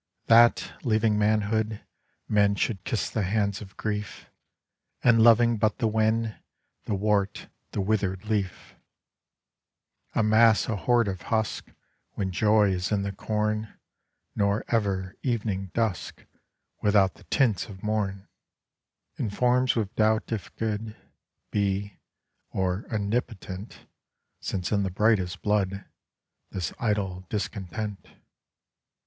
[0.25, 1.85] That, leaving manhood,
[2.27, 4.31] men Should kiss the hands of grief
[5.03, 6.39] And, loving but the wen,
[6.85, 8.73] The wart, the wither'd leaf,
[10.15, 11.71] Amass a hoard of husks
[12.13, 13.75] When joy is in the corn
[14.35, 16.23] Nor ever evening dusks
[16.81, 18.27] Without the tints of morn,
[19.17, 20.95] Informs with doubt if good
[21.51, 21.99] Be,
[22.49, 23.85] or omnipotent;
[24.39, 25.85] Since in the brightest blood
[26.49, 28.07] This idle discontent.